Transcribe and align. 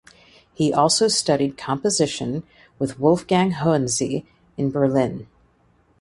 He 0.51 0.73
also 0.73 1.07
studied 1.07 1.59
composition 1.59 2.41
with 2.79 2.99
Wolfgang 2.99 3.51
Hohensee 3.51 4.25
in 4.57 4.71
Berlin. 4.71 5.27